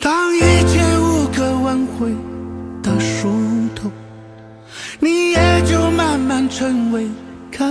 [0.00, 2.14] 当一切无可挽回
[2.82, 3.28] 的疏
[3.74, 3.90] 通，
[5.00, 7.08] 你也就慢慢成为
[7.50, 7.68] 看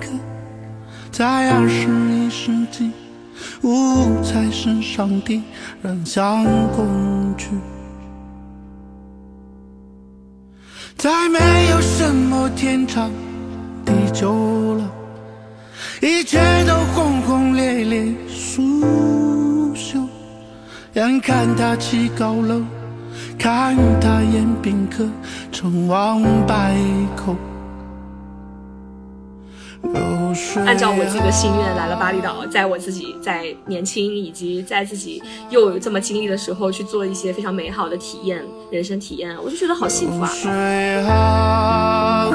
[0.00, 0.06] 客。
[1.10, 2.92] 在二十一世纪，
[3.62, 5.42] 舞才是上帝
[5.82, 6.44] 人像
[6.76, 7.48] 工具。
[10.96, 11.38] 再没
[11.70, 13.10] 有什么天长
[13.84, 14.88] 地久了，
[16.00, 19.37] 一切都轰轰烈烈苏朽。
[20.98, 22.60] 眼看他起高楼，
[23.38, 25.06] 看他宴宾客，
[25.52, 26.74] 成王败
[27.14, 27.36] 寇。
[30.66, 40.20] 按照我自己的心愿来了巴厘岛，在我自己在年轻以及在自己又有这么经历的时候，去做一些非常美好的体验，人生体验，我就觉得好幸福
[41.08, 42.28] 啊！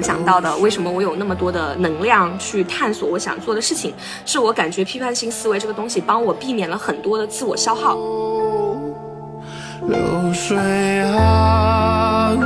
[0.00, 3.92] 讲到的，为什么我有那么多的能量去探索我想做的事情，
[4.24, 7.96] 是我感觉批判性思维这个东西帮我避免了很多的自我消耗。
[9.86, 9.96] 流
[10.32, 12.36] 水啊，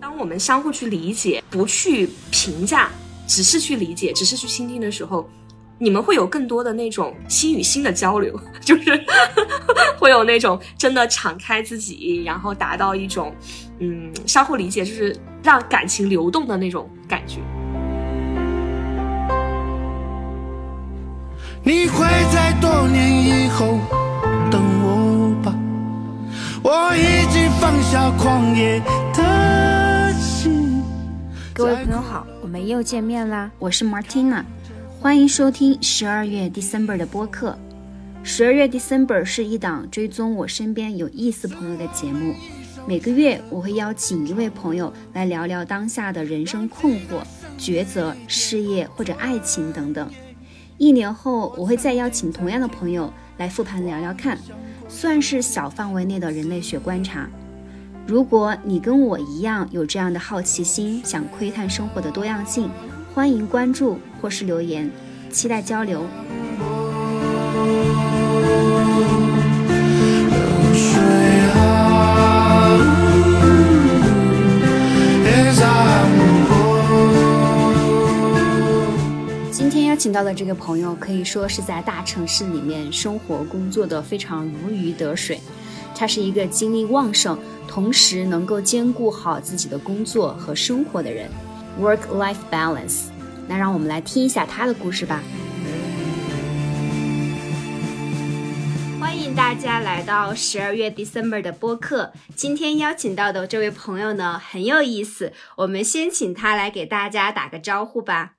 [0.00, 2.88] 当我们相互去理解，不去评价，
[3.26, 5.28] 只是去理解，只是去倾听的时候，
[5.80, 9.00] 你们会有更多的那种心与心的交流， 就是
[9.98, 13.32] 会有那种真的敞开自己，然后达到一种
[13.78, 17.38] 嗯相互理解，就是让感情流动的那种感觉。
[21.62, 23.78] 你会在多年以后
[24.50, 25.54] 等我吧，
[26.62, 28.80] 我已经放下狂野
[29.14, 30.82] 的心。
[31.52, 34.44] 各位朋友好，我们又见面啦，我是 Martina，
[35.00, 37.56] 欢迎收听十二月 December 的播客。
[38.24, 42.34] 十二月 December 是一档追踪我身边有意思朋友的节目，
[42.84, 47.22] 每个月我会邀请一位朋友来聊聊当下的人生困惑、
[47.56, 50.10] 抉择、事业或者爱情等等。
[50.78, 54.36] 一年后，我会再邀请同样的朋友来复盘聊聊看，
[54.88, 57.30] 算是小范围内的人类学观察。
[58.04, 62.68] 如果你跟我一样有这样的好奇心，想窥探生活的多样性，
[63.18, 64.88] 欢迎关注或是留言，
[65.28, 66.06] 期待交流。
[79.50, 85.40] 今天邀请到的这个朋友可以说是在大城市里面生活工作的非常如鱼得水，
[85.92, 87.36] 他是一个精力旺盛，
[87.66, 91.28] 同时能够兼顾好自己的工作和生活的人
[91.78, 93.06] ，work-life balance。
[93.46, 95.22] 那让我们来听一下他的故事吧。
[99.00, 102.12] 欢迎大家来到十二月 December 的播客。
[102.34, 108.32] 今天邀请到的这位朋友呢很有意思，我们先请他来给大家打个招呼吧。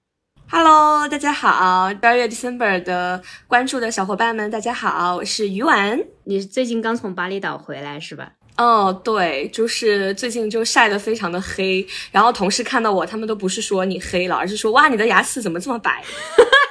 [0.52, 6.04] Hello，大家好，十二月 December 的关注的小伙伴们，大家好，我是鱼丸。
[6.24, 8.34] 你最近刚从巴厘岛回来是吧？
[8.60, 16.04] 哦，对，就是最近就晒得非常的黑，然后同事看到我，他们都不是说你黑了，而是说哇，你的牙齿怎么这么白？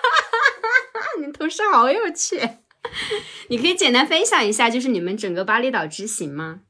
[1.24, 2.38] 你同事好有趣。
[3.48, 6.60] 你可以简单分享一下，就是你们整个巴厘岛之行吗？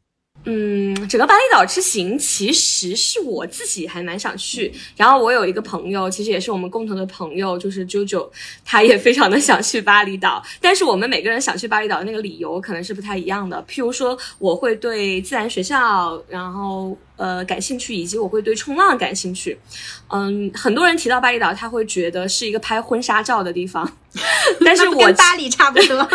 [0.51, 8.31] 嗯，整个巴厘岛之行其实是我自己还蛮想去，然后我有一个朋友，其实也是我们共同的朋友，就是 JoJo，
[8.65, 13.63] 他也非常的想去巴厘岛，但是我们每个人想去巴厘岛的那个理由可能是不太一样的。
[13.69, 16.97] 譬如说，我会对自然学校，然后。
[17.19, 19.59] 呃，感兴趣，以及我会对冲浪感兴趣。
[20.07, 23.93] 嗯，很多人提到巴厘岛，他会觉得是一个拍婚纱照的地方，
[24.65, 25.97] 但是我巴黎差不多。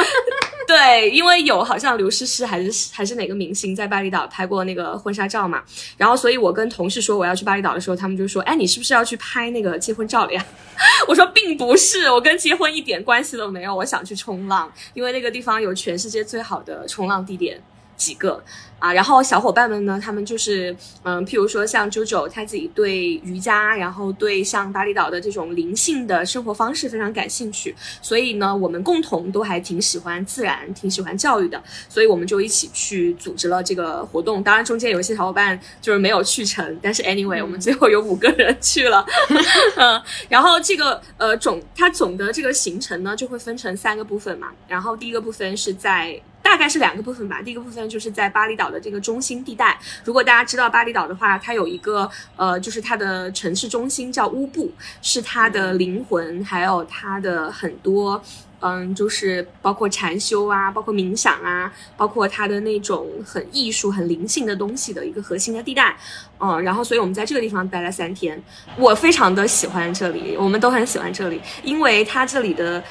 [0.68, 5.62] 对，因为有好像刘诗诗还是还是哪个明星在巴厘岛拍过那个婚纱照嘛。
[5.97, 10.46] 然后，所以我跟同事说我要去巴厘岛的时候，他们就说：“哎，你是不是要去拍那个结婚照了呀？”
[11.07, 13.75] 我说：“并不是，我跟结婚一点关系都没有。
[13.75, 17.62] 我想去冲浪，因为那个地方有全世界最好的冲浪地点
[18.03, 18.44] 几个。”
[18.83, 34.44] 啊，然后小伙伴们呢，他们就是，嗯，譬如说像 JoJo，他自己对瑜伽，然后对像巴厘岛的这种灵性的生活方式非常感兴趣，所以呢，我们共同都还挺喜欢自然，挺喜欢教育的，所以我们就一起去组织了这个活动。
[34.44, 39.06] 当然，中间有一些小伙伴就是没有去成，但是 anyway，我们最后有五个人去了。
[39.80, 44.50] 嗯，然后这个呃总它总的这个行程呢，就会分成三个部分嘛。
[44.68, 46.22] 然后第一个部分是在。
[46.44, 47.42] 大概是两个部分吧。
[47.42, 49.80] 第一个部分就是在巴厘岛的这个中心地带。
[50.04, 58.22] 如果大家知道巴厘岛的话，它有一个呃，就是它的城市中心叫乌布，是它的灵魂，还有它的很多。
[58.66, 65.98] 嗯，就是包括禅修啊，包括冥想啊，包括它的那种很艺术、很灵性的东西的一个核心的地带。
[66.39, 68.42] 嗯，然后所以我们在这个地方待了三天，
[68.78, 72.81] 我非常的喜欢这里，我们都很喜欢这里，因为它这里的。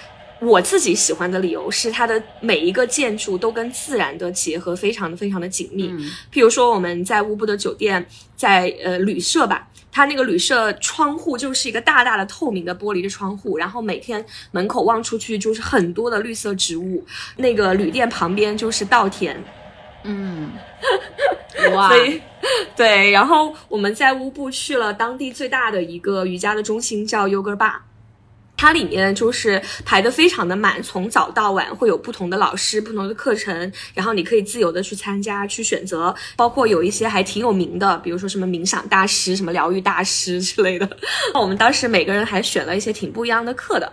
[0.43, 5.89] 我自己喜欢的理由是，它的每一个建筑都跟自然的结合非常的非常的紧密。
[6.33, 8.05] 譬如说，我们在乌布的酒店，
[8.35, 17.05] 在呃旅社吧，它那个旅社窗户就是一个大大的透明的玻璃的窗户，然后每天门口望出去就是很多的绿色植物。
[17.37, 19.37] 那个旅店旁边就是稻田，
[20.03, 20.51] 嗯，
[21.73, 22.21] 哇，所以
[22.75, 27.75] 对，然后我们在乌布去了当地最大的一个瑜伽的中心，叫 Yoga Bar。
[28.63, 40.89] 它里面就是排的非常的满，从早到晚会有不同的老师、不同的课程，然后你可以自由的去参加、去选择，包括有一些还挺有名的，比如说什么冥想大师、什么疗愈大师之类的。
[41.35, 43.93] 我们当时每个人还选了一些挺不一样的课的，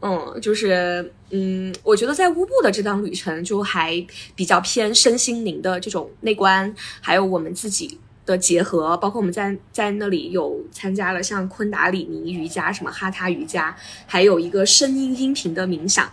[0.00, 4.06] 嗯，就是嗯，我觉得在乌布的这趟旅程就还
[4.36, 7.98] 比较偏身心灵的这种内观，还有我们自己。
[8.26, 13.74] 的结合，包括我们在在那里有参加了像昆达里尼瑜伽、什么哈他瑜伽，
[14.06, 16.10] 还有一个声音音频的冥想，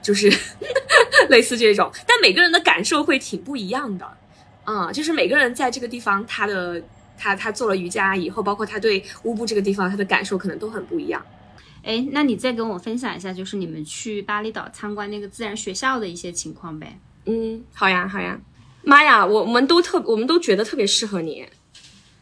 [0.00, 0.32] 就是
[1.28, 1.92] 类似这种。
[2.06, 4.16] 但每个人的感受会挺不一样的，
[4.64, 6.82] 嗯，就是每个人在这个地方，他的
[7.18, 11.22] 他他做了瑜伽以后，包括他对乌布这个地方，他的感受可能都很不一样。
[11.84, 16.98] 哎，那你再跟我分享一下，就是你们去巴厘岛参观那个自然学校的一些情况呗？
[17.26, 18.40] 嗯，好呀，好呀。
[18.82, 21.46] 妈呀，我我们都特，我们都觉得特别适合你，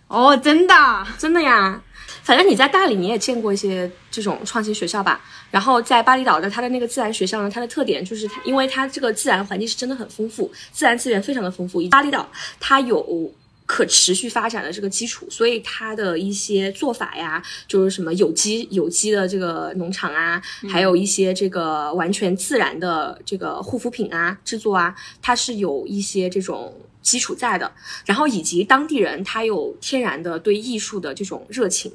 [0.09, 1.83] 哦，真的，真的呀。
[2.23, 5.21] 反正你在大理你也见过一些这种创新学校吧？
[5.51, 11.81] 然后在巴厘岛的它的那个自然学校呢，它的特点就是它，因为它这个自然环境是真的很丰富，自然资源非常的丰富。
[11.89, 12.29] 巴厘岛
[12.61, 13.33] 它有。
[13.73, 27.71] 可持续发展的这个基础，所以它的一些做法呀，就是什么有机有机的这个农场啊，还有一些这个完全自然的这个护肤品啊制作啊，它是有一些这种基础在的。
[28.05, 31.93] 然后以及当地人他有天然的对艺术的这种热情，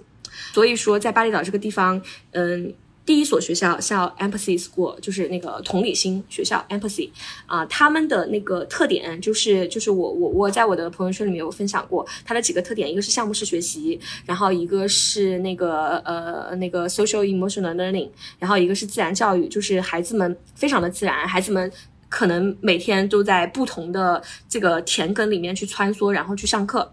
[0.54, 2.02] 所以说在巴厘岛这个地方，
[2.32, 2.74] 嗯。
[3.06, 7.12] 第一所学校叫 Empathy School，就是那个同理心学校 Empathy，
[7.46, 18.10] 啊，他们的那个特点就是就是我我我在我的朋友圈里面有分享过它的几个特点，一个是项目式学习，然后一个是那个呃那个 social emotional learning，
[18.40, 21.72] 然后一个是自然教育，就是孩子们非常的自然，孩子们
[22.10, 24.20] 可能每天都在不同的
[24.50, 26.92] 这个田埂里面去穿梭，然后去上课。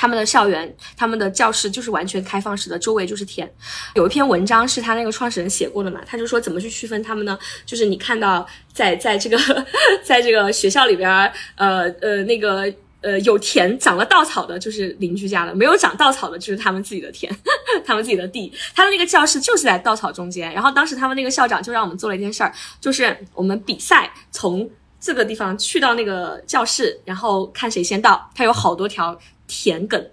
[0.00, 3.52] 他们的校园，他们的教室就是完全开放式的，周围就是田。
[3.96, 7.36] 有一篇文章是他那个创始人写过的嘛，他就说怎么去区分他们呢？
[7.66, 9.36] 就是你看到在在这个
[10.04, 11.10] 在这个学校里边，
[11.56, 17.36] 呃呃那个呃有田长了稻草的，就是邻居家的；没有长稻草的，就是他们自己的田，
[17.84, 18.52] 他们自己的地。
[18.76, 20.52] 他的那个教室就是在稻草中间。
[20.54, 24.70] 然后当时他们那个校长就让我们做了一件事儿，就是我们比赛从
[25.00, 28.30] 这个地方去到那个教室，然后看谁先到。
[28.32, 29.18] 他有好多条。
[29.48, 30.06] 田埂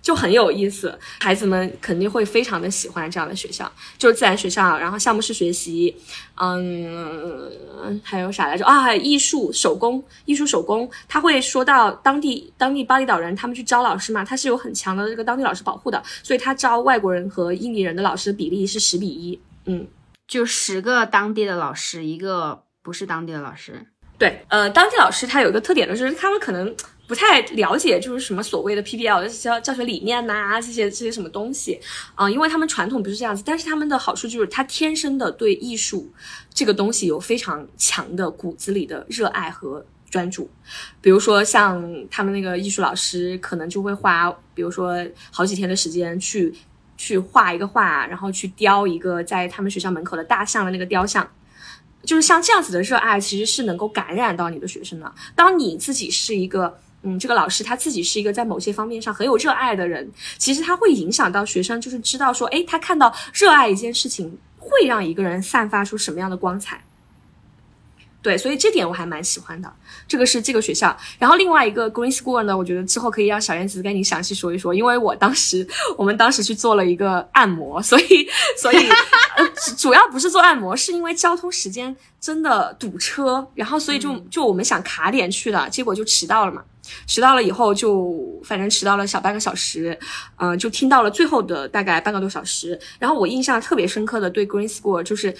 [0.00, 5.94] 就很有意思，孩子们肯定会非常的喜欢这样的学校，就是自然学校，然后项目式学习，
[6.36, 8.80] 嗯，还有啥来着啊？
[8.80, 19.86] 还有艺术手工，艺术手工，他会说到当地当地巴厘岛人，他们去招老师嘛，他是有很强的这个当地老师保护的，所以他招外国人和印尼人的老师的比例是十比一，嗯，
[20.26, 23.86] 就十个当地的老师，一个不是当地的老师。
[24.18, 26.74] 对，呃，当地老师他有一个特点的是，他们可能。
[27.08, 31.80] 不太了解，就是什么所谓的 PBL 的教教学理念呐，这些这些什么东西
[32.14, 32.28] 啊？
[32.28, 36.12] 因为他们传统不是这样子，但是他们的好处就是他天生的对艺术
[36.52, 40.50] 这个东西有非常强的骨子里的热爱和专注。
[41.00, 44.94] 比如说像他们那个艺术老师，可能就会花，比如说
[45.30, 46.54] 好几天的时间去
[46.98, 51.26] 去画一个画，然后去雕一个在他们学校门口的大象的那个雕像。
[52.08, 55.12] 就是像这样子的热爱，其实是能够感染到你的学生的。
[55.34, 56.78] 当你自己是一个。
[57.02, 66.82] 嗯，这个老师他自己是一个在某些方面上很有热爱的人，其实他会影响到学生，就是知道说，诶，他看到热爱一件事情会让一个人散发出什么样的光彩。
[68.20, 69.72] 对，所以这点我还蛮喜欢的。
[70.08, 78.28] 这个是这个学校，然后另外一个 Green School 呢，我觉得之后可以让小燕子跟你详细说一说，因为我当时我们当时去做了一个按摩，所以
[78.60, 78.88] 所以
[79.78, 86.62] 主要不是做按摩，是因为交通时间真的堵车，然后所以就就我们想卡点去的，结果就迟到了嘛。
[87.06, 89.96] 迟到了以后就反正迟到了小半个小时，
[90.38, 92.78] 嗯，就听到了最后的大概半个多小时。
[92.98, 95.32] 然后我印象特别深刻的对 Green School 就是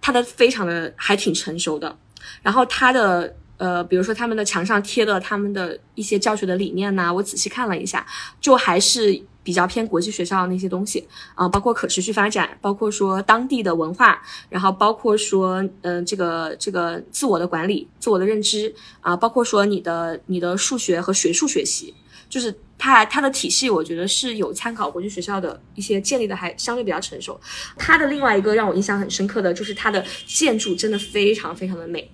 [0.00, 1.96] 它的非常的还挺成熟的。
[2.42, 8.06] 然后他的呃，比如说他们的墙上贴的他们的一些教学的理念呐，我仔细看了一下，
[8.40, 21.94] 就还是比较偏国际学校那些东西啊、包括可持续发展，包括说当地的文化，然后包括说，嗯、这个这个自我的管理、自我的认知啊、包括说你的你的数学和学术学习，
[22.28, 27.38] 就是它它的体系，我觉得是有参考国际学校的一些建立的还相对比较成熟。
[27.76, 32.10] 它的另外一个让我印象很深刻的就是它的建筑真的非常非常的美，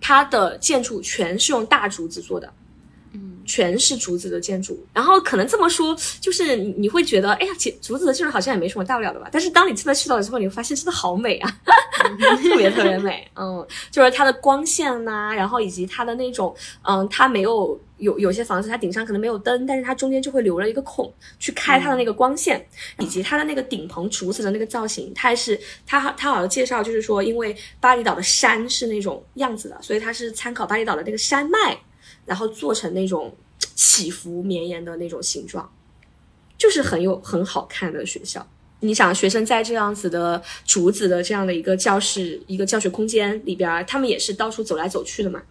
[0.00, 2.52] 它的建筑全是用大竹子做的。
[3.46, 9.28] 全是竹子的建筑，然后可能这么说，就是你你会觉得，哎呀，其竹子的建筑好像也没什么大不了的吧？
[9.32, 11.50] 但是当你真的去到了之后，你会发现真的好美啊，
[12.40, 13.28] 特别特别美。
[13.34, 22.66] 嗯，就是它的光线呐、然后以及它的那种，嗯，它没有有有些房子它顶上可能没有灯，但是它中间就会留了一个孔去开它的那个光线，
[22.98, 31.78] 以及它的那个顶棚竹子的那个造型，它还是它它好像介绍就是说，因为巴厘岛的山是那种样子的，所以它是参考巴厘岛的那个山脉。
[32.26, 33.34] 然后做成那种
[33.74, 35.68] 起伏绵延的那种形状，
[36.56, 38.46] 就是很有很好看的学校。
[38.80, 45.42] 你想，学生在这样子的竹子的这样的一个教室、一个教学空间里边儿，他们也是到处走来走去的嘛。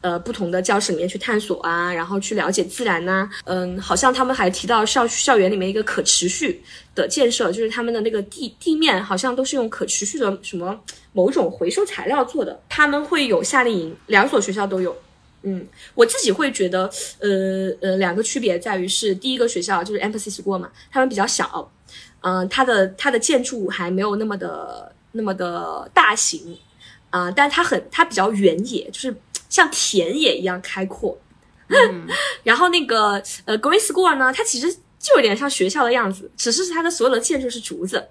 [0.00, 6.62] 呃，不同的教室里面去探索啊，然后去了解自然呐、嗯，好像他们还提到校校园里面一个可持续
[6.94, 10.78] 的建设，就是他们的那个地地面好像都是用可持续的什么
[11.12, 12.60] 某种回收材料做的。
[12.68, 14.96] 他们会有夏令营，两所学校都有。
[15.42, 16.90] 嗯，我自己会觉得，
[17.20, 21.70] 呃呃，两个区别在于是，第一个学校就是 Emphasis School 嘛，他们比较小，
[22.22, 26.58] 嗯、它的它的建筑还没有那么的那么的大型，
[27.10, 29.14] 啊、但它很它比较原野，就是
[29.48, 31.18] 像田野一样开阔。
[32.44, 38.08] 然后那个呃 Green School 呢，它其实就有点像学校的样子，只是它的所有的建筑是竹子，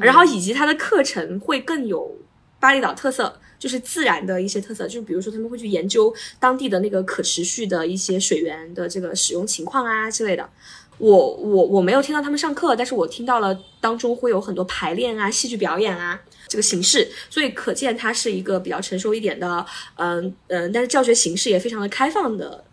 [0.00, 2.16] 然后以及它的课程会更有
[2.60, 10.48] 巴厘岛特色，就是自然的一些特色，就比如说他们会去研究当地的那个可持续的一些水源的这个使用情况啊之类的。
[10.98, 22.64] 我我我没有听到他们上课，但是我听到了当中会有很多排练啊、戏剧表演啊这个形式，所以可见它是一个比较成熟一点的，嗯嗯，但是教学形式也非常的开放的，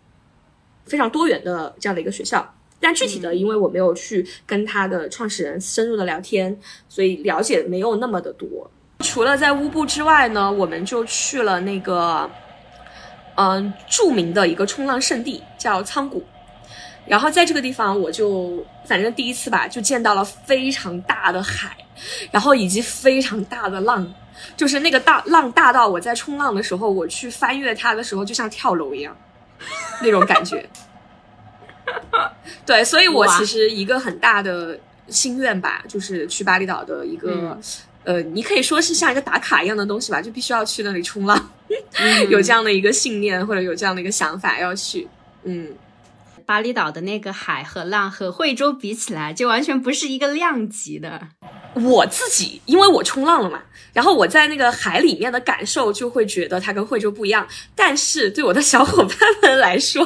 [0.86, 2.54] 非常多元的这样的一个学校。
[2.80, 8.70] 但具体的，因为我没有去跟他的创始人深入的聊天，所以了解没有那么的多。
[9.00, 12.30] 除了在乌布之外呢，我们就去了那个，
[13.36, 16.24] 嗯、著名的一个冲浪圣地叫仓谷。
[17.06, 21.76] 然后在这个地方，我就反正第一次吧，就见到了非常大的海，
[22.32, 24.14] 然后以及非常大的浪，
[24.56, 29.16] 就是那个大浪大到我在冲浪的时候，我去翻越它的时候，就像跳楼一样，
[30.02, 30.66] 那种感觉。
[32.66, 34.80] 对，所以我其实一个很大的
[35.10, 37.62] 心愿吧，就是去巴厘岛的一个，嗯
[38.06, 41.50] 呃，你可以说是像一个打卡一样的东西吧，就必须要去那里冲浪，
[42.00, 45.08] 嗯 有这样的一个信念或者有这样的一个想法要去，
[45.44, 45.68] 嗯。
[46.46, 51.30] 巴厘岛的那个海和浪和惠州比起来，就完全不是一个量级的。
[51.76, 53.62] 我自己，因为我冲浪了嘛，
[53.94, 57.48] 然后我在那个海里面的感受就会觉得它跟惠州不一样。
[57.76, 60.06] 但是对我的小伙伴们来说，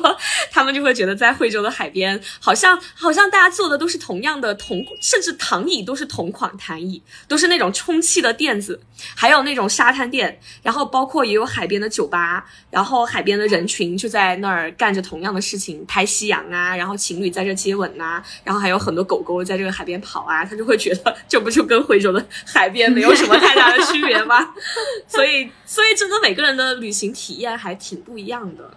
[0.52, 8.82] 他们就会觉得在惠州的海边，好像好像大家坐的都是同样的同，甚至躺椅都是同款躺椅，都是那种充气的垫子，
[9.16, 24.54] 还有那种沙滩垫，然后包括也有海边的酒吧，然后海边的人群就在那儿干着同样的事情，拍夕阳啊，然后情侣在这接吻呐、然后还有很多狗狗在这个海边跑啊，他就会觉得这不是就跟惠州的海边没有什么太大的区别吧？
[25.10, 28.70] 所以，所以真的每个人的旅行体验还挺不一样的。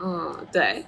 [0.00, 0.82] 嗯，对，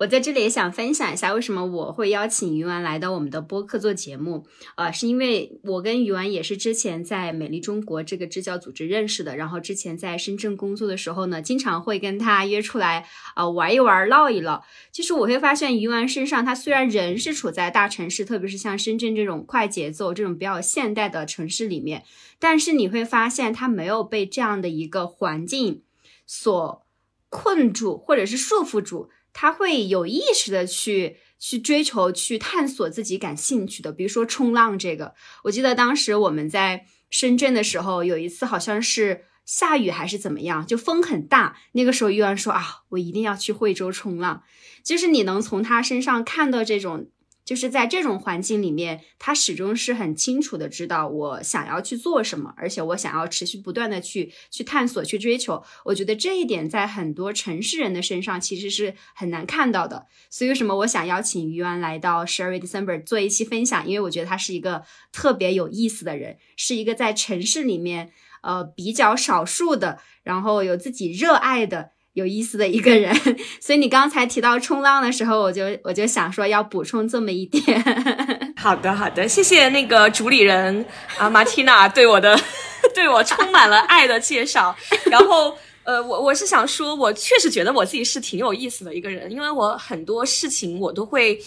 [0.00, 4.46] 我在这里也想分享一下，为什么我会邀请鱼丸来到我们的播客做节目。
[4.76, 13.00] 呃，是因为我跟鱼丸也是之前在美丽中国这个支教组织认识的，然后之前在深圳工作的时候呢，经常会跟他约出来
[13.34, 14.64] 啊、呃玩一玩、唠一唠。
[14.90, 22.04] 其实我会发现鱼丸身上，他虽然人是处在大城市，特别是像深圳这种快节奏、这种比较现代的城市里面，
[22.38, 25.82] 但是你会发现他没有被这样的一个环境
[26.26, 26.86] 所
[27.28, 29.10] 困住或者是束缚住。
[29.32, 35.14] 他会有意识的去去追求、去探索自己感兴趣的，比如说冲浪这个。
[35.44, 41.56] 我记得当时我们在深圳的时候，有一次好像是下雨还是怎么样，就风很大。
[41.72, 44.42] 那个时候，玉安说啊，我一定要去惠州冲浪。
[44.82, 47.08] 就是你能从他身上看到这种。
[47.50, 55.60] 就是在这种环境里面，他始终是很清楚的知道我想要去做什么，而且我想要持续不断的去去探索、去追求。
[55.86, 60.06] 我觉得这一点在很多城市人的身上其实是很难看到的。
[60.30, 63.84] 所以为什么我想邀请于安来到十二月 December 做一期分享？
[63.84, 71.90] 因为我觉得他是一个特别有意思的人，是一个在城市里面呃比较少数的，然后有自己热爱的。
[72.14, 73.14] 有意思的一个人。
[73.60, 77.82] 所以你刚才提到冲浪的时候，我就我就想说要补充这么一点。
[78.56, 80.84] 好的，好的，谢谢那个主理人
[81.18, 82.38] 啊，马缇娜对我的
[82.94, 84.74] 对我充满了爱的介绍。
[85.06, 91.40] 然后，呃，我我是想说，我确实觉得我自己是挺有意思的一个人，因为我很多事情我都会。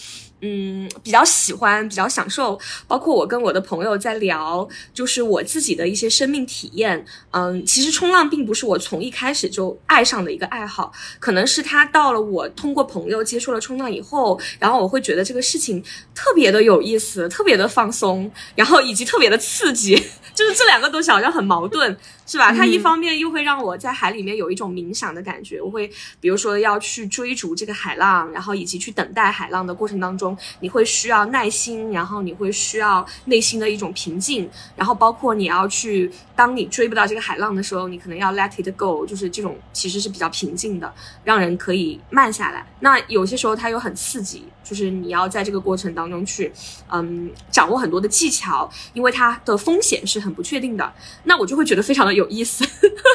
[0.46, 7.02] 嗯，比较喜欢，比较享受，包括我跟我的朋友在聊，就是我自己的一些生命体验。
[7.30, 15.82] 嗯，其实冲浪并不是我从一开始就爱上的一个爱好，可能是他到了我通过朋友接触了冲浪以后，然后我会觉得这个事情
[16.14, 19.94] 特别的有意思，特别的放松，然后以及特别的刺激，
[20.36, 21.96] 就是这两个东西好像很矛盾。
[22.26, 22.52] 是吧？
[22.52, 25.90] 它一方面又会让我在海里面有一种冥想的感觉，我会
[26.20, 40.92] 比如说要去追逐这个海浪，然后以及去等待海浪的过程当中，你会需要耐心，然后你会需要内心的一种平静，然后包括你要去，当你追不到这个海浪的时候，你可能要 let it go，就是这种其实是比较平静的，
[41.24, 42.66] 让人可以慢下来。
[42.80, 44.44] 那有些时候它又很刺激。
[44.64, 46.50] 就是你要在这个过程当中去，
[46.90, 50.90] 嗯，掌握很多的技巧，因为它的风险是很不确定的。
[51.24, 52.64] 那我就会觉得非常的有意思，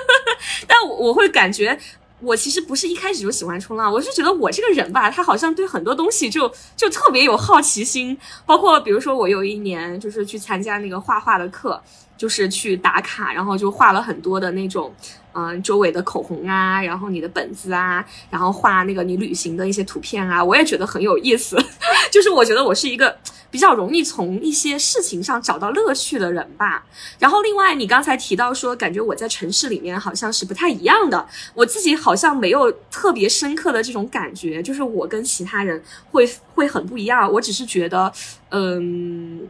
[0.67, 1.77] 但我我会感觉
[2.21, 11.81] 我其实不是一开始就喜欢冲浪，我是觉得我这个人吧，他好像对很多东西就就特别有好奇心，包括比如说我有一年就是去参加那个画画的课，
[12.17, 14.93] 就是去打卡，然后就画了很多的那种。
[15.31, 21.55] 嗯，周围的口红啊，然后你的本子啊，然后画那个你旅行的一些图片啊，我也觉得很有意思。
[22.11, 23.15] 就是我觉得我是一个
[23.51, 26.85] 比较容易从一些事情上找到乐趣的人吧。
[27.17, 37.31] 然后另外，你刚才提到说，感觉我在城市里面好像是不太一样的，我自己好像没有特别深刻的这种感觉，就是我跟其他人会会很不一样。
[37.31, 38.11] 我只是觉得，
[38.51, 39.47] 嗯，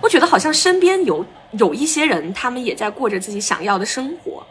[0.00, 1.24] 我觉得好像身边有
[1.58, 4.46] 有一些人，他们也在过着自己想要的生活。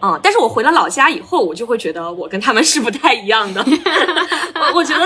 [0.00, 3.64] 嗯，但是我回了老家以后，我就会觉得我跟他们是不太一样的。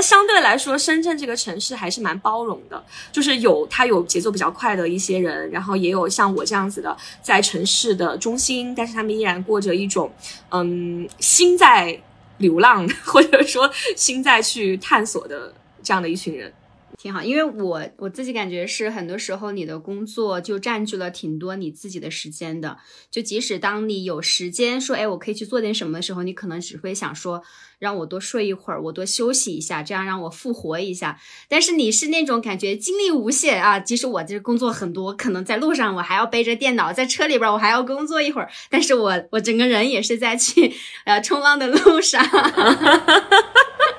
[0.00, 10.12] 相对来说，深圳这个城市还是蛮包容的，就是有他有节奏比较快的一些人，然后也有像我这样子的在城市的中心，但是他们依然过着一种
[10.50, 12.00] 嗯心在
[12.38, 15.52] 流浪 或者说心在去探索的
[15.82, 16.52] 这样的一群人。
[17.00, 22.76] 挺好，因为我我自己感觉是很多时候你的工作就占据了挺多你自己的时间的。
[23.08, 27.44] 就即使当你有时间说，哎，我可以去做点什么的时候，你可能只会想说，
[27.78, 31.20] 让我多睡一会儿，我多休息一下，这样让我复活一下。
[31.48, 42.20] 但是你是那种感觉精力无限啊，即使我这工作很多，可能在路上我还要背着电脑，在车里边我还要工作一会儿，但是我我整个人也是在去呃冲浪的路上。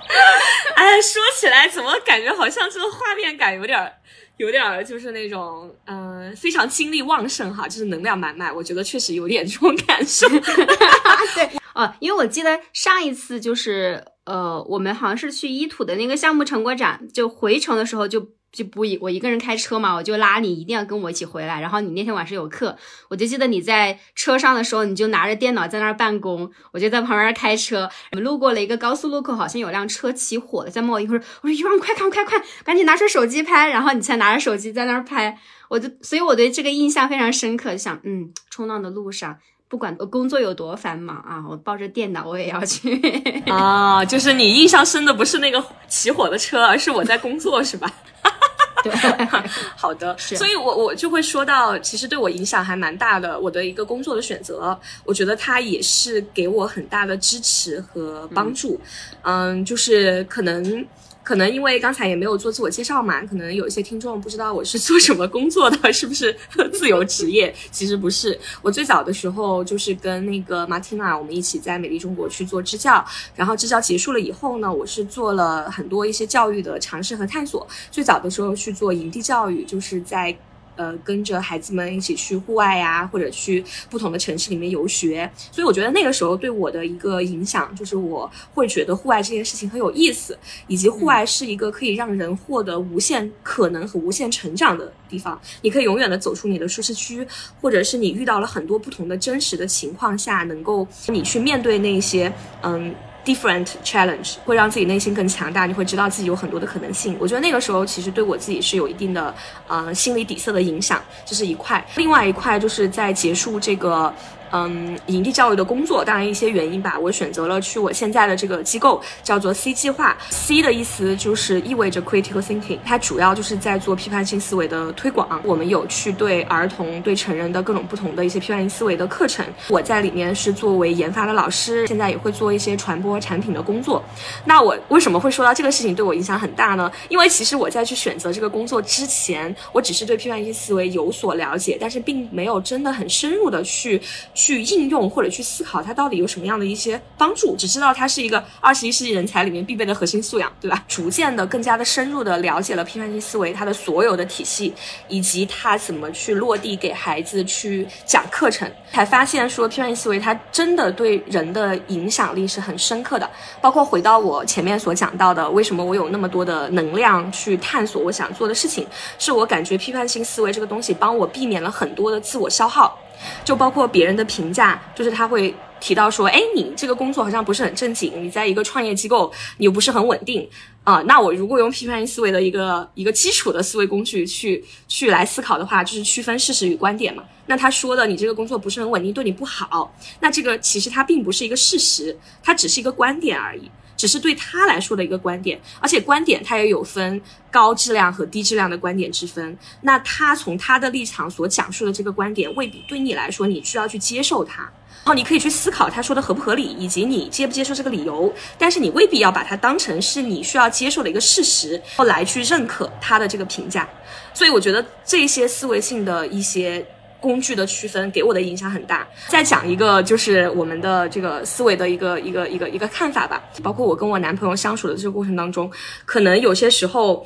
[0.76, 3.94] 哎，说起来怎么感觉好像这个画面感有点，
[4.38, 8.54] 有点就是那种，嗯，非常精力旺盛哈，就是能量满满。
[8.56, 10.28] 我觉得确实有点这种感受。
[11.36, 18.39] 对，哦，因为我记得上一次就是，呃，我们好像是去一土的那个项目成果展，就回程的时候就。
[18.52, 21.62] 就不一我一个人开车嘛，我就拉你，一定要跟我一起回来。
[21.62, 22.76] 然后你那天晚上有课，
[23.08, 27.90] 我就记得你在车上的时候，你就拿着电脑在那儿办公，我就在旁边开车。
[28.12, 31.10] 我们路过了一个高速路口，好像有辆车起火了，在冒烟。
[31.10, 35.38] 我说：“我说，一万快看快快，赶紧拿出手机拍。”然后你才拿着手机在那儿拍，
[35.70, 43.00] 我就所以我对这个印象非常深刻，就想嗯，冲浪的路上，不管我工作有多繁忙啊，我抱着电脑我也要去
[43.46, 44.04] 啊。
[44.04, 47.92] 就是你印象深的不是那个起火的车，而是我在工作，是吧？
[48.84, 48.94] 对，
[49.76, 53.40] 好的，所以，我我就会说到，其实对我影响还蛮大的。
[53.40, 58.80] 我的一个工作的选择，我觉得它也是给我很大的支持和帮助。
[59.24, 60.86] 嗯，就是可能。
[61.30, 66.36] 可能因为刚才也没有做自我介绍嘛，可能有一些听众不知道我是做什么工作的， 是不是
[66.74, 67.54] 自由职业？
[67.70, 77.68] 其实不是，我最早的时候就是跟那个 Martina，我们一起在美丽中国去做支教，然后支教结束了以后呢，我是做了很多一些教育的尝试和探索。
[77.92, 80.36] 最早的时候去做营地教育，就是在。
[80.80, 95.38] 呃，跟着孩子们一起去户外呀，或者去不同的城市里面游学，所以我觉得那个时候对我的一个影响，就是我会觉得户外这件事情很有意思，以及户外是一个可以让人获得无限可能和无限成长的地方。
[95.64, 97.28] 你可以永远的走出你的舒适区，
[97.60, 102.96] 或者是你遇到了很多不同的真实的情况下，能够你去面对那些嗯。
[103.30, 107.16] Different challenge 会让自己内心更强大，你会知道自己有很多的可能性。
[107.20, 109.34] 我觉得那个时候其实对我自己是有一定的
[109.68, 111.86] 呃心理底色的影响，这是一块。
[111.96, 114.12] 另外一块就是在结束这个
[114.52, 120.18] 嗯营地教育的工作，当然一些原因吧，我选择了去我现在的这个机构，叫做 C 计划。
[120.30, 125.42] C 的意思就是意味着 critical thinking，它主要就是在做批判性思维的推广。
[125.44, 134.04] 我们有去对儿童、对成人的各种不同的一些批判性思维的课程，我在里面是作为研发的老师，现在也会做一些传播产品的工作。
[134.46, 136.92] 那我为什么会说到这个事情对我影响很大呢？
[137.10, 144.02] 因为其实我在去选择这个工作之前，我只是对批判性思维有所了解，但是并没有真的很深入的去
[144.40, 150.82] 去应用或者去思考它到底有什么样的一些帮助，只知道它是一个二十一世纪人才里面必备的核心素养，对吧？
[150.88, 154.74] 逐渐的更加的深入的了解了批判性思维它的所有的体系，
[155.10, 163.30] 以及它怎么去落地给孩子去讲课程，才发现说批判性思维它真的对人的影响力是很深刻的。
[163.60, 172.98] 包括回到我前面所讲到的，为什么我有那么多的能量去探索我想做的事情，是我感觉批判性思维这个东西帮我避免了很多的自我消耗，
[173.44, 180.48] 就包括别人的评价，就是他会提到说，哎，你这个工作好像不是很正经，你在一个创业机构，你又不是很稳定
[180.84, 181.02] 啊。
[181.08, 187.24] 那我如果用批判性思维的一个一个基础的思维工具去去来思考的话，就是区分事实与观点嘛。
[187.48, 193.70] 那他说的你这个工作不是很稳定，对你不好，那这个其实它并不是一个事实，它只是一个观点而已。
[194.00, 199.58] 只是对他来说的一个观点，而且观点它也有分高质量和低质量的观点之分。
[199.82, 204.62] 那他从他的立场所讲述的这个观点，未必对你来说你需要去接受它。
[205.04, 208.34] 然后你可以去思考他说的合不合理，以及你接不接受这个理由。
[208.58, 213.86] 但是你未必要把它当成是你需要接受的一个事实，后来去认可他的这个评价。
[214.34, 216.86] 所以我觉得这些思维性的一些。
[217.20, 219.08] 工具的区分给我的影响很大。
[219.28, 223.44] 再讲一个，就是我们的这个思维的一个一个一个一个看法吧。
[223.62, 225.70] 包括我跟我男朋友相处的这个过程当中，
[226.06, 227.26] 可能有些时候，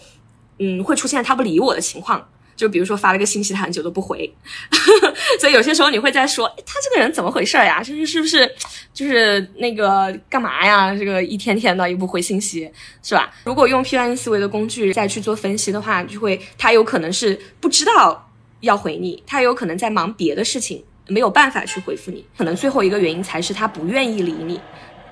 [0.59, 2.27] 嗯，会出现他不理我的情况。
[2.55, 4.31] 就比如说发了个信息，他很久都不回，
[5.41, 7.81] 所以有些时候你会在说，他这个人怎么回事呀？
[7.81, 8.49] 就是是不是
[8.93, 10.95] 就是那个干嘛呀？
[10.95, 13.33] 这个一天天的又不回信息，是吧？
[13.43, 18.29] 如果用批判思维的工具再去做分析的话，就会他有可能是不知道。
[18.63, 22.25] 要回你，他有可能在忙别的事情，没有办法去回复你。
[22.37, 24.57] 可能最后一个原因才是他不愿意理你，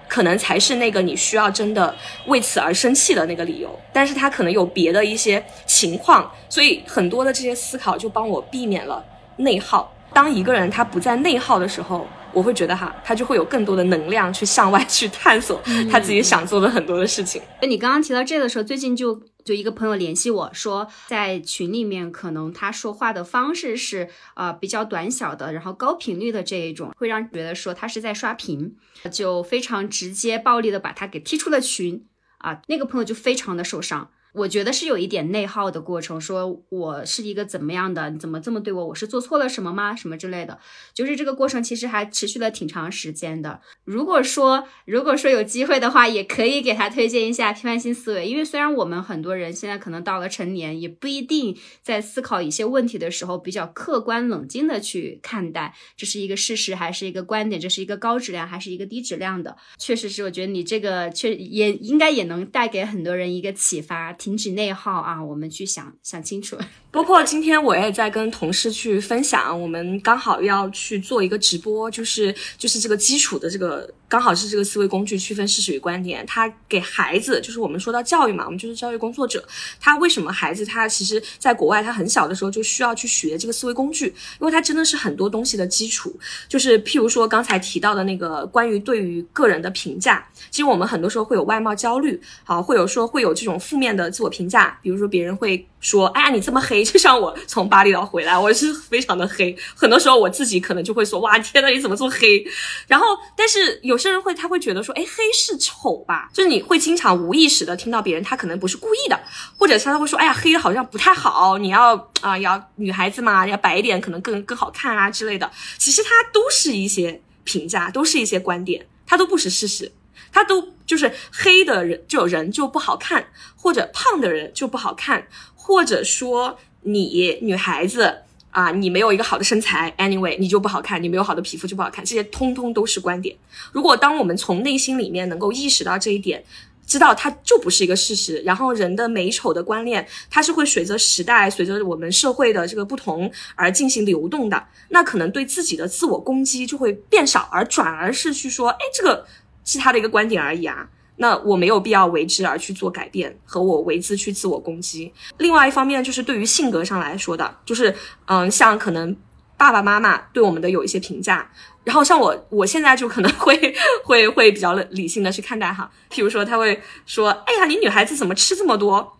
[0.07, 1.93] 可能才是那个你需要真的
[2.27, 3.77] 为此而生气的那个理由。
[3.91, 9.03] 但是他可能有别的一些情况，所以很多的这些思考就帮我避免了
[9.35, 9.93] 内耗。
[10.13, 15.61] 当一个人他不在内耗的时候，我会觉得哈，他就会有更多的能量去向外去探索
[15.91, 17.41] 他自己想做的很多的事情。
[17.61, 28.75] 那你刚刚提到这个的时候，最近就就一个朋友联系我说，在群里面可能他说话的方式是啊比较短小的，然后高频率的这一种，会让觉得说他是在刷屏，
[29.11, 34.11] 就非常直接暴力的把他给踢出了群啊，那个朋友就非常的受伤。
[34.33, 38.87] 我觉得是有一点内耗的过程，说我是一个怎么样的，你怎么这么对我？
[38.87, 39.93] 我是做错了什么吗？
[39.93, 40.57] 什么之类的，
[40.93, 43.59] 就是这个过程其实还持续了挺长时间的。
[43.83, 59.57] 如果说如果说有机会的话，也可以给他推荐一下批判性思维，因为虽然我们很多人现在可能到了成年，也不一定在思考一些问题的时候比较客观冷静的去看待这是一个事实还是一个观点，这是一个高质量还是一个低质量的。
[59.77, 64.13] 确实是，我觉得你这个确也应该也能带给很多人一个启发。
[64.21, 65.19] 停止内耗啊！
[65.19, 66.55] 我们去想想清楚。
[66.91, 73.91] 包括今天我也在跟同事去分享，我们刚好要去做一个直播，就是就是这个基础的这个。
[74.11, 79.41] 刚好是这个思维工具区分事实与观点，他给孩子，就是我们说到教育嘛，我们就是教育工作者，
[79.79, 84.07] 他为什么孩子他其实在国外他很小的时候就需要去学这个思维工具，
[84.41, 86.13] 因为他真的是很多东西的基础，
[86.49, 95.65] 就是譬如说刚才提到的那个关于对于个人的评价，其实我们很多时候会有外貌焦虑，好，会有说会有这种负面的自我评价，比如说别人会。
[95.81, 99.57] 说，哎呀，你这么黑，就像我从巴厘岛回来，我是非常的黑。
[99.75, 102.45] 很多时候我自己可能就会说，哇，天呐，你怎么这么黑？
[102.85, 106.29] 然后，但是有些人会，他会觉得说，哎，黑是丑吧？
[106.31, 109.19] 就是你会经常无意识的听到别人，他可能不是故意的，
[109.57, 115.49] 或者他会说，哎呀，黑的好像不太好，你要啊，要女孩子嘛，要白一点，可能更更好看啊之类的。
[115.79, 119.91] 其实它都是一些评价，都是一些观点，它都不是事实。
[120.33, 125.25] 他都就是黑的人，就人就不好看，或者胖的人就不好看。
[125.55, 133.33] 或者说你女孩子啊，你没有一个好的身材，anyway，你就不好看，你没有好的皮肤就不好看，这些通通都是观点。
[133.71, 136.43] 如果当我们从内心里面能够意识到这一点，
[136.85, 149.25] 知道它就不是一个事实，然后人的美丑的观念，它是会随着时代、随着我们社会的这个不同而进行流动的，那可能对自己的自我攻击就会变少，而转而是去说，哎，这个
[149.65, 150.87] 是他的一个观点而已啊。
[151.17, 155.13] 那我没有必要为之而去做改变，和我为之去自我攻击。
[155.37, 157.95] 另外一方面，就是对于性格上来说的，就是
[158.25, 159.15] 嗯，像可能。
[159.57, 161.47] 爸爸妈妈对我们的有一些评价。
[161.83, 163.55] 然后像我，我现在就可能会
[164.03, 165.87] 会会比较理性的去看待哈。
[166.09, 169.19] 譬如说，他会说：“哎呀，你女孩子怎么吃这么多？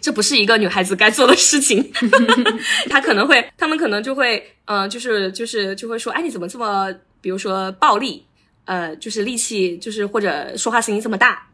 [0.00, 1.90] 这不是一个女孩子该做的事情。
[2.88, 8.24] ”他可能会，他们可能就会，嗯，就是就是就会说：“哎，你怎么这么，比如说暴力，
[8.64, 11.46] 呃，就是力气，就是或者说话声音这么大，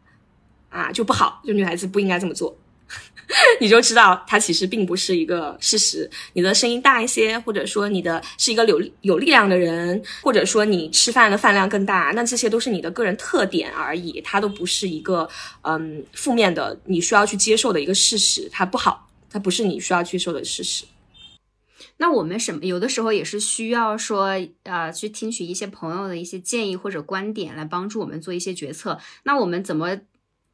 [0.69, 2.57] 啊，就不好，就女孩子不应该这么做。
[3.61, 6.09] ”你就知道它其实并不是一个事实。
[6.33, 15.29] 你的声音大一些，或者说你的是一个有有力量的人，或者说你吃饭的饭量更大，那这些都是你的个人特点而已，它都不是一个
[15.61, 18.49] 嗯负面的你需要去接受的一个事实。
[18.51, 20.83] 它不好，它不是你需要接受的事实。
[22.01, 24.31] 那我们什么有的时候也是需要说
[24.63, 28.99] 呃去听取一些朋友的一些建议或者观点来帮助我们做一些决策。
[29.23, 30.01] 那我们怎么？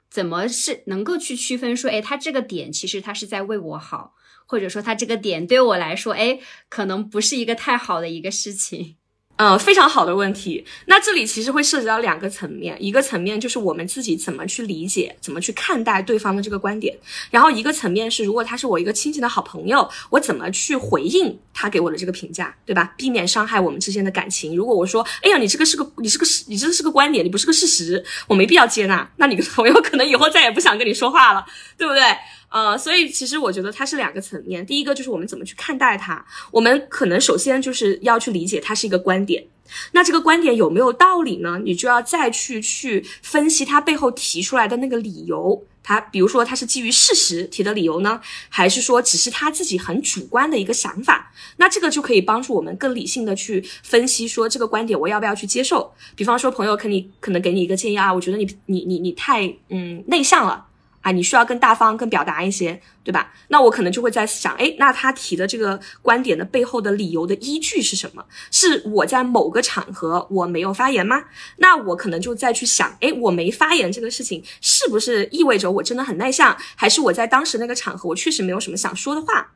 [0.10, 8.96] 怎么是能够去区分说，哎，他这个点其实他是在为我好，或者说他这个点对我来说，哎，可能不是一个太好的一个事情。
[9.38, 10.66] 呃，非常好的问题。
[10.88, 16.98] 那这里其实会涉及到两个层面，一个层面就是我们自己怎么去理解、怎么去看待对方的这个观点，
[17.30, 22.96] 然后一个层面是，如果他是我一个亲近的好朋友，我怎么去回应他给我的这个评价，对吧？
[22.98, 24.56] 避免伤害我们之间的感情。
[24.56, 31.46] 如果我说，哎呀，你这个是个，你是个，你这是个观点，你不是个事实，我没必要接纳，那你的朋友可能以后再也不想跟你说话了，
[31.78, 32.02] 对不对？
[32.50, 34.66] 呃，所以其实我觉得它是两个层面。
[34.66, 39.46] 第一个就是我们怎么去看待它，我们可能首先就是要去理解它是一个观点。
[39.92, 41.60] 那这个观点有没有道理呢？
[41.62, 45.66] 你就要再去去分析它背后提出来的那个理由。
[45.84, 51.32] 它比如说它是基于事实提的理由呢，还是说只是他自己很主观的一个想法？
[51.58, 55.94] 那这个就可以帮助我们更理性的去分析说这个观点我要不要去接受。
[56.16, 60.67] 比方说朋友可你可能给你一个建议啊，我觉得你你你你太嗯内向了。
[61.08, 63.34] 啊，你需要更大方、更表达一些，对吧？
[63.48, 68.26] 那我可能就会在想，哎，那他提的这个观点的背后的理由的依据是什么？
[68.52, 71.24] 是我在某个场合我没有发言吗？
[71.60, 79.54] 那我可能就再去想，哎，我没发言这个事情是不是意味着我真的很内向，还是我在当时那个场合我确实没有什么想说的话？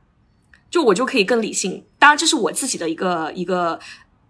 [0.70, 1.84] 就我就可以更理性。
[2.00, 3.78] 当然，这是我自己的一个一个。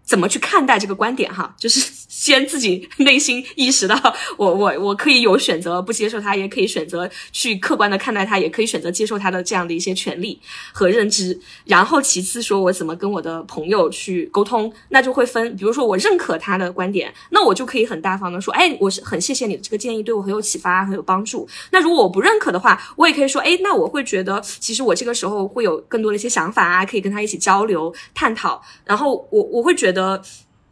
[0.04, 1.32] 怎么去看待这个观点？
[1.32, 1.80] 哈，就是
[2.12, 3.96] 先自己内心意识到，
[4.36, 10.38] 我我我可以有选择不接受他，也可以选择去客观的看待他，也可以选择接受他的这样的一些权利
[10.72, 11.40] 和认知。
[11.64, 15.56] 然后其次说，我怎么跟我的朋友去沟通，那就会分。
[15.56, 21.48] 比如说我认可他的观点，那我就可以很大方的说，哎，我是很谢谢你的这个建议，对我很有启发，很有帮助。
[21.70, 28.62] 那如果我不认可的话，我也可以说，哎，那我会觉得，其实我这个时候会有更多的一些想法啊，可以跟他一起交流探讨。
[28.84, 30.22] 然后我我会觉得。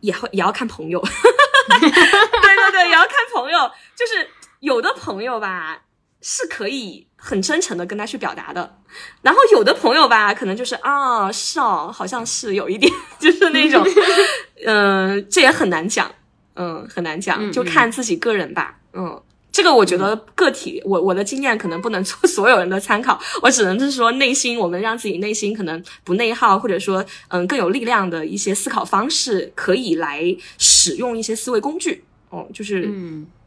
[0.00, 1.00] 得也会也要看朋友，
[1.80, 3.70] 对对对，也要看朋友。
[3.94, 4.28] 就是
[4.60, 5.78] 有的朋友吧，
[6.22, 8.78] 是可以很真诚的跟他去表达的，
[9.22, 13.86] 然后有的朋友吧，可能就是啊，是哦，好像是有一点， 就是那种，
[14.66, 16.10] 嗯，这也很难讲，
[16.54, 19.22] 嗯，很难讲，就看自己个人吧，嗯。
[19.60, 32.02] 这个我觉得个体，我我的经验可能不能做 所有人的参考，我只能是说内心，我们让自己内心可能不内耗，或者说嗯更有力量的一些思考方式，可以来使用一些思维工具。
[32.30, 32.90] 哦，就是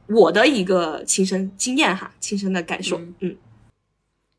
[0.05, 3.35] 我的一个亲身经验哈，亲身的感受，嗯。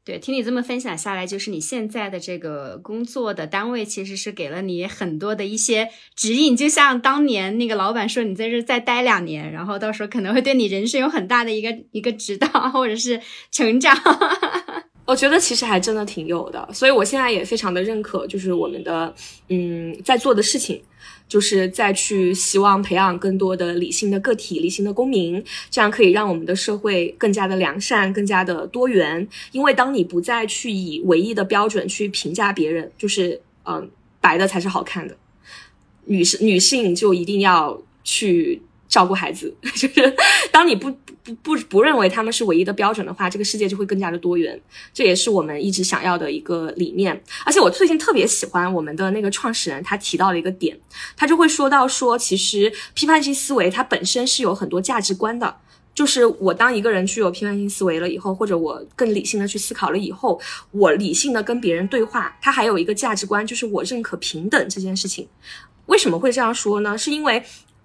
[0.04, 6.54] 对，听你这么分享下来，就是你现在的这个工作的单位，其实是给了你很多的一些指引。
[6.54, 13.18] 就像当年那个老板说，你在这再待两年，然后到时候可能会对你人生有很大的一个一个指导，或者是
[13.50, 13.96] 成长。
[15.06, 19.14] 我觉得其实还真的挺有的，所以我现在也非常的认可，就是我们的
[19.48, 20.82] 嗯在做的事情。
[21.28, 29.26] 就是再去希望培养更多的理性的个体、理性的公民，这样可以让我们的社会更加的良善、更加的多元。
[29.52, 35.16] 因为当你不再去以唯一的标准去评价别人，就是嗯，白的才是好看的，
[36.04, 38.62] 女士女性就一定要去。
[38.88, 40.16] 照顾孩子， 就是
[40.52, 40.90] 当你不
[41.22, 44.60] 不不不认为他们是唯一的标准的话，这个世界就会更加的多元。
[44.92, 47.18] 这也是我们一直想要的一个理念。
[47.44, 50.78] 而且我最近特别喜欢我们的那个创始人，他提到了一个点，
[51.16, 55.56] 他就会说到说，其实批判性思维它本身是有很多价值观的。
[55.94, 60.40] 就是我当一个人具有批判性思维了以后，或者我更理性的去思考了以后，
[60.72, 65.28] 我理性的跟别人对话，他还有一个价值观，就是我认可平等这件事情。
[65.86, 66.98] 为什么会这样说呢？
[66.98, 67.42] 是因为。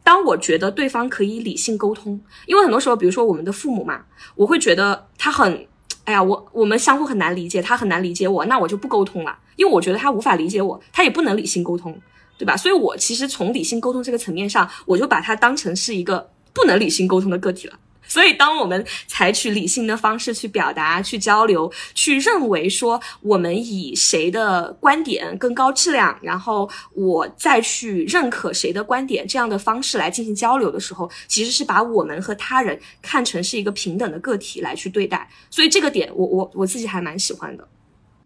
[0.10, 4.02] 当我觉得对方可以理性沟通，因为很多时候，比如说我们的父母嘛，
[4.34, 5.68] 我会觉得他很，
[6.04, 11.96] 哎呀，我我们相互很难理解，他很难理解我，那我就不沟通了，因为我觉得他无法理解我，他也不能理性沟通，
[12.40, 12.58] 对吧？
[12.58, 17.78] 所以我其实从理性沟通这个层面上，我就把他当成是一个不能理性沟通的个体了。
[18.10, 35.30] 所以，当我们采取理性的方式去表达、去交流、去认为说我们以谁的观点更高质量，然后我再去认可谁的观点这样的方式来进行交流的时候，其实是把我们和他人看成是一个平等的个体来去对待。
[35.52, 37.68] 所以，这个点我我我自己还蛮喜欢的。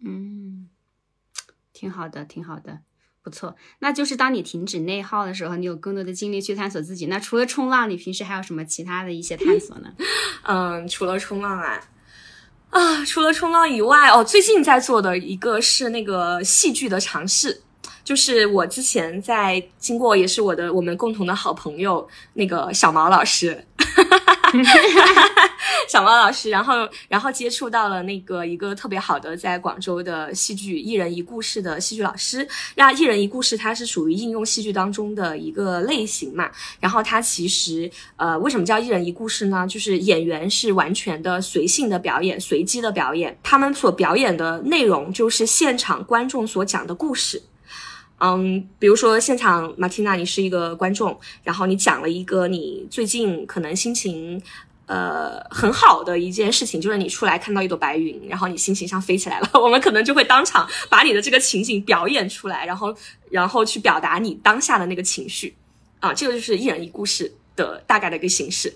[0.00, 0.68] 嗯，
[1.72, 2.80] 挺好的，挺好的。
[3.24, 7.06] 不错，那就是当你停止内耗的时候，你有更多的精力去探索自己。
[7.06, 9.88] 那除了冲浪，你平时还有什么其他的一些探索呢？
[10.44, 11.80] 嗯，除了冲浪啊，
[12.68, 17.62] 啊，除了冲浪以外，哦，最近在做的一个是那个戏剧的尝试，
[18.04, 23.64] 就是我之前在经过，也是我的我们共同的好朋友那个小毛老师。
[25.88, 32.46] 小毛老师，然后然后接触到了那个一个特别好的在广州的戏剧一人一故事的戏剧老师。
[32.74, 36.50] 那一人一故事它是属于应用戏剧当中的一个类型嘛？
[36.80, 39.66] 然后它其实呃为什么叫一人一故事呢？
[39.68, 47.42] 就是演员是完全的随性的表演，随机的表演，他们所表演的内容就是现场观众所讲的故事。
[48.24, 54.40] 嗯，比如说现场马蒂娜，你是一个观众，然后你讲了一个你最近可能心情
[54.86, 59.50] 呃很好的一件事情，就是你出来看到一朵白云，然后你心情像飞起来了。
[59.52, 62.96] 我们可能就会当场把你的这个情景表演出来，然后
[63.30, 65.54] 然后去表达你当下的那个情绪
[66.00, 68.72] 啊，这个就是一人一故事的大概的一个形式。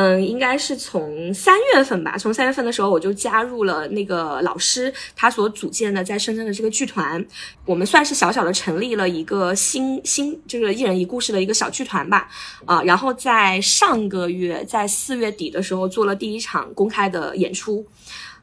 [0.00, 2.16] 嗯，应该是从三月份吧。
[2.16, 7.26] 从三月份的时候，我就加入了那个老师他所组建的在深圳的这个剧团。
[7.64, 12.28] 我们算是小小的成立了一个新新，就是一人一故事的一个小剧团吧。
[12.64, 17.84] 啊，然后在上个月，在四月底的时候做了第一场公开的演出。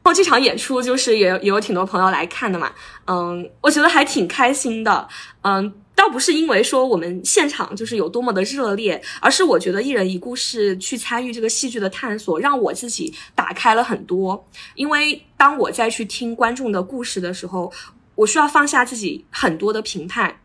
[0.02, 2.70] 然后这场演出就是也也有挺多朋友来看的嘛。
[3.06, 5.08] 嗯，我觉得还挺开心的。
[5.40, 5.72] 嗯。
[5.96, 14.46] 倒不是因为说我们现场就是有多么的热烈，而是我觉得一人一故事去参与这个戏剧的探索，让我自己打开了很多。
[14.74, 17.72] 因为当我再去听观众的故事的时候，
[18.14, 20.38] 我需要放下自己很多的评判，然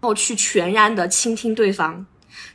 [0.00, 2.04] 后去全然的倾听对方，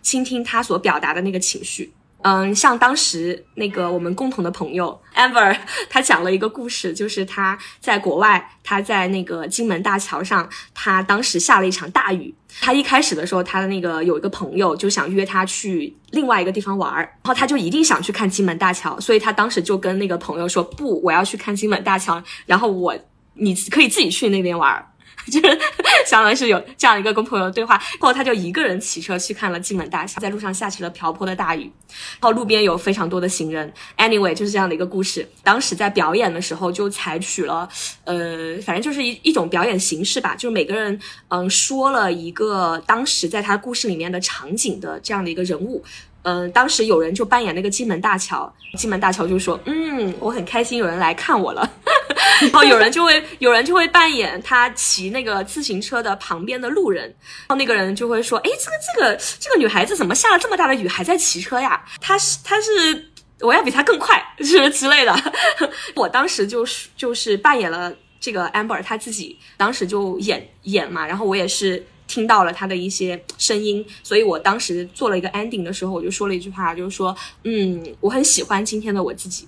[0.01, 1.93] 倾听他所表达的那个情绪。
[2.21, 5.57] 嗯，像当时那个我们共同的朋友 Amber，
[5.89, 12.33] 他讲了一个故事，就是他在国外，他在那个金门大桥上，他当时下了一场大雨。
[12.59, 22.93] 他一开始的时候，他的那个有一个朋友就想约他去另外一个地方玩儿，然后他就一定想去看金门大桥，所以他当时就跟那个朋友说：“不，我要去看金门大桥，然后我
[23.35, 24.85] 你可以自己去那边玩儿。”
[25.31, 25.59] 就是
[26.05, 31.71] 相当于是有这样一个跟朋友的对话，后后他就一个人骑车去看了金门大桥，在路上下起了瓢泼的大雨，
[32.19, 33.71] 然后路边有非常多的行人。
[33.97, 35.27] Anyway，就是这样的一个故事。
[35.43, 37.69] 当时在表演的时候就采取了，
[38.05, 45.83] 呃，反正就是一一种表演形式吧，就是每个人嗯说了一个当时在他故事里面的场景的这样的一个人物。
[46.23, 51.69] 嗯，当时有人就扮演那个金门大桥，金门大桥就说：“嗯，我很开心有人来看我了。
[52.41, 61.83] ”然后有人就会有人就会扮演他骑那个自行车的旁边的路人，然后那个人就会说：“哎，这个这个这个女孩子怎么下了这么大的雨还在骑车呀？
[62.01, 65.15] 她是她是我要比她更快，是之类的。
[65.95, 79.47] ”我当时就是就是扮演了这个 Amber，她自己当时就演演嘛，然后我也是听到了他的一些声音，所以我当时做了一个 ending 的时候，我就说了一句话，就是说：“嗯，我很喜欢今天的我自己。”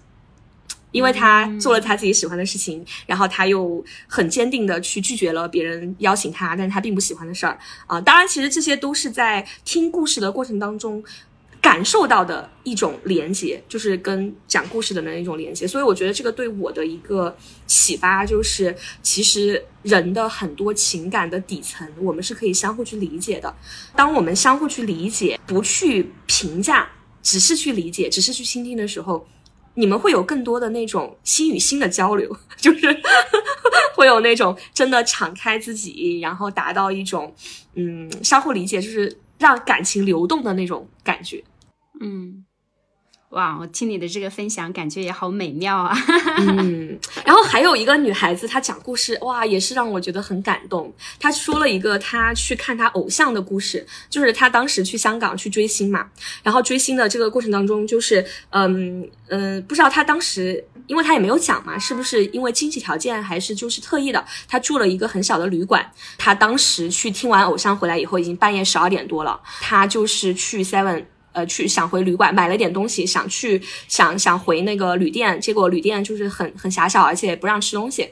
[0.91, 7.99] 因为他做了他自己喜欢的事情，然后他又很坚定的去拒绝了别人邀请他，但是他并不喜欢的事儿啊。
[8.01, 11.01] 当然，其实这些都是在听故事的过程当中
[11.61, 15.67] 感受到的一种连接，就是跟讲故事的那一种连接。
[15.67, 17.35] 所以我觉得这个对我的一个
[17.67, 23.55] 启发就是，其实人的很多情感的底层，我们是可以相互去理解的。
[23.95, 26.89] 当我们相互去理解，不去评价，
[27.21, 29.27] 只是去理解，只是去倾听的时候。
[29.73, 32.93] 你们会有更多的那种心与心的交流， 就是
[33.95, 37.33] 会有那种真的敞开自己，然后达到一种
[37.75, 41.41] 嗯相互理解，就是让感情流动的那种感觉，
[42.01, 42.45] 嗯。
[43.29, 45.97] 哇，我听你的这个分享，感觉也好美妙啊！
[46.39, 50.93] 嗯， 然后还有一个女孩子，她讲故事，哇，也是让我觉得很感动。
[51.17, 56.09] 她说了一个她去看她偶像的故事，就是她当时去香港去追星嘛，
[56.43, 65.89] 然后追星的这个过程当中，就是嗯嗯，不知道她当时，因为她也没有讲嘛，是不是因为经济条件，还是就是特意的，她住了一个很小的旅馆。
[66.17, 71.05] 她当时去听完偶像回来以后，已经半夜十二点多了，她就是去 Seven。
[71.33, 78.09] 呃，去想回旅馆买了点东西，想去想想回那个旅店，结果旅店就是很很狭小，而且不让吃东西，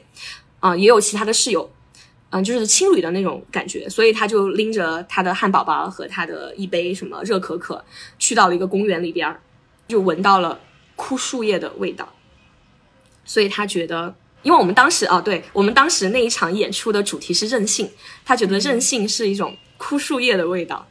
[0.60, 1.70] 啊，也有其他的室友，
[2.30, 7.84] 嗯，就是青旅的那种感觉，所以他就拎着他的汉堡包和他的一杯什么热可可，
[8.18, 9.36] 去到了一个公园里边，
[9.86, 10.58] 就闻到了
[10.96, 12.08] 枯树叶的味道，
[13.24, 17.90] 所以他觉得，因为我们当时啊，对我们当时那一场演出的主题是任性，
[18.24, 20.86] 他觉得任性是一种枯树叶的味道，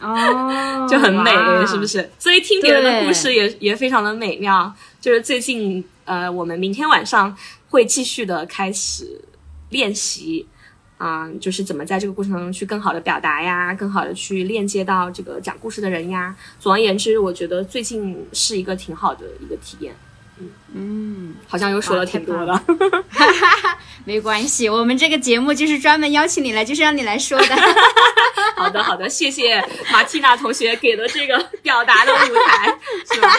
[0.00, 1.30] 哦，就很美，
[1.66, 1.86] 是不？
[1.86, 2.10] 是？
[2.18, 4.72] 所以听别人的故事也也非常的美妙。
[5.00, 7.36] 就是最近呃，我们明天晚上
[7.70, 9.20] 会继续的开始
[9.70, 10.46] 练习。
[10.98, 16.32] 啊、就是怎么在这个过程当中去更好的表达呀，更好的去链接到这个讲故事的人呀。
[16.60, 19.92] 总而言之，我觉得最近是一个挺好的一个体验。
[20.72, 22.62] 嗯，好像又说了挺多的。
[24.04, 27.56] 没关系，我们这个节目就是专门邀请你来，就是让你来说的。
[28.56, 32.78] 好的，好的，谢谢马蒂娜同学给的这个表达的舞台，
[33.12, 33.34] 是吧？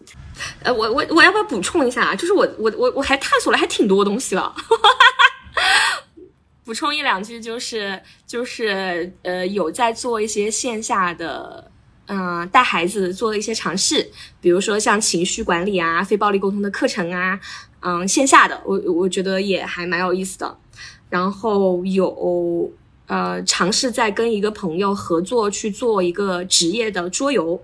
[0.62, 2.14] 呃，我我我要不要补充一下啊？
[2.14, 4.54] 就是我我我我还探索了还挺多东西了。
[6.64, 11.70] 补充一两句，就是就是呃，有在做一些线下的，
[12.06, 17.40] 嗯、带孩子做的一些尝试，比如说像情绪管理啊、非暴力沟通的课程啊，
[17.80, 20.56] 嗯，线下的，我我觉得也还蛮有意思的。
[21.08, 22.70] 然后有
[23.06, 27.58] 呃尝试在跟一个朋友合作去做一个职业的桌游，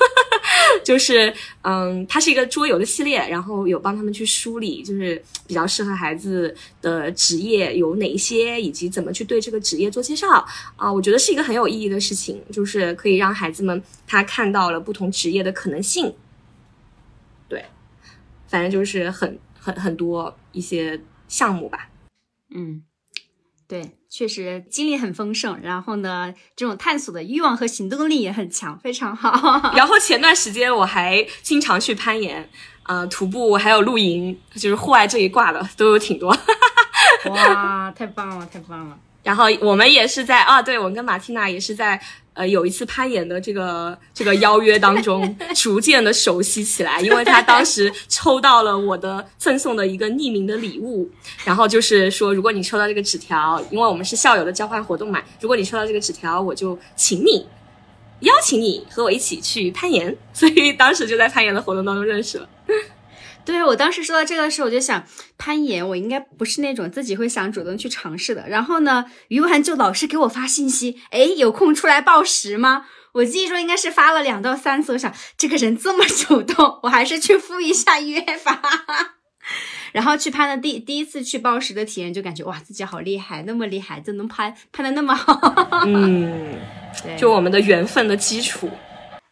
[0.82, 1.32] 就是
[1.62, 16.14] 嗯，它是一个桌游的系列，然后有帮他们去梳理，就是比较适合孩子的职业有哪一些，以及怎么去对这个职业做介绍啊、我觉得是一个很有意义的事情，就是可以让孩子们他看到了不同职业的可能性。
[18.54, 21.88] 对，反正就是很很很多一些项目吧。
[22.54, 22.84] 嗯，
[23.66, 29.72] 对，确实精力很丰盛，然后呢，这种探索的欲望和行动力也很强，非常好。
[29.74, 32.48] 然后前段时间我还经常去攀岩，
[32.84, 36.36] 呃，徒步还有露营，就是户外这一挂的都有挺多。
[37.30, 38.96] 哇，太棒了，太棒了！
[39.24, 42.00] 然后我们也是在啊，对我跟马蒂娜也是在
[42.34, 51.10] 呃有一次攀岩的这个这个邀约当中，逐渐的熟悉起来，因为他当时抽到了我的赠送的一个匿名的礼物，
[51.44, 57.46] 然后就是说，如果你抽到这个纸条，因为我们是校友的交换活动嘛，如果你抽到这个纸条，我就请你。
[58.20, 62.48] 邀请你和我一起去攀岩，所以当时就在攀岩的活动当中认识了。
[63.44, 65.04] 对我当时说到这个的时候，我就想
[65.36, 68.48] 攀岩，我应该不是那种自己会想主动去尝试的。
[68.48, 72.86] 然后呢，于涵就老是给我发信息，哎，有空出来报时吗？
[73.12, 78.60] 我记忆中应该是发了两到三次，我想这个人这么主动，我还是去赴一下约吧。
[79.92, 85.38] 然后去攀的第第一次去报时的体验，就感觉哇，自己好厉害，那么厉害，就能攀攀的那么好。
[85.86, 86.58] 嗯，
[87.04, 88.68] 对就我们的缘分的基础。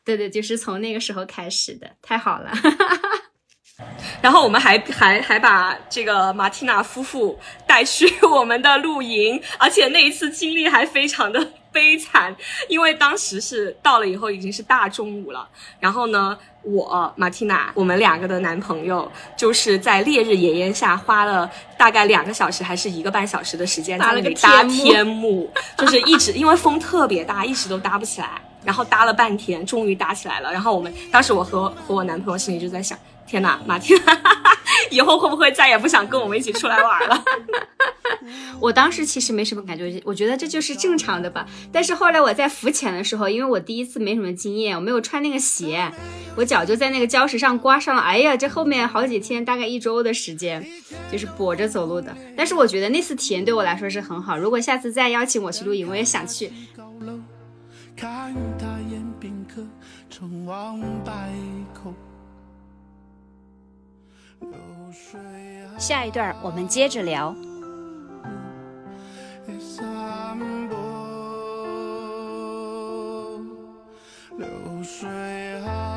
[0.04, 2.52] 对对，就是从那个时候开始的，太好了。
[4.20, 12.34] 然后我们还还还把这个马蒂娜夫妇带去 我们的露营，而且那一次经历还非常的悲惨，
[12.68, 15.48] 因为当时是到了以后已经是大中午了，
[15.80, 28.28] 然后呢，我马蒂娜我们两个的男朋友就是在烈日炎炎下花了大概两个小时还是一个半小时的时间在搭了个那里搭天幕，就是一直因为风特别大，一直都搭不起来。
[28.64, 30.52] 然后搭了半天，终于搭起来了。
[30.52, 34.00] 然后我们当时我和和我男朋友心里就在想：天哪，马天
[34.90, 37.24] 以后会不会再也不想跟我们一起出来玩了？
[38.60, 41.46] 我当时其实没什么感觉，我觉得这就是正常的吧。
[41.72, 45.90] 但是后来我在浮潜的时候，因为我第一次没什么经验，我没有穿那个鞋，
[46.36, 48.02] 我脚就在那个礁石上刮伤了。
[48.02, 50.64] 哎呀，这后面好几天，大概一周的时间，
[51.10, 52.14] 就是跛着走路的。
[52.36, 54.38] 但是我觉得那次体验对我来说是很好。
[54.38, 56.52] 如果下次再邀请我去露营，我也想去。
[57.96, 59.62] 看他宴宾客，
[60.10, 61.32] 成王败
[61.72, 61.94] 寇。
[65.78, 67.34] 下一段我们接着聊。
[74.38, 75.91] 流水啊。